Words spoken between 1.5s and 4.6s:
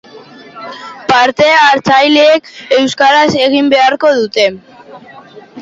hartzaileek euskaraz egin beharko dute.